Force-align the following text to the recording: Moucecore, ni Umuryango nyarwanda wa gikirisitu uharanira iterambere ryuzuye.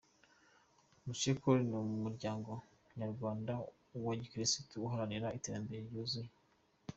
Moucecore, 1.03 1.59
ni 1.67 1.75
Umuryango 1.97 2.51
nyarwanda 2.99 3.51
wa 4.05 4.13
gikirisitu 4.19 4.73
uharanira 4.87 5.35
iterambere 5.37 5.79
ryuzuye. 5.87 6.31